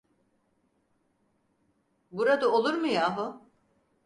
[2.11, 3.41] Burada olur mu yahu?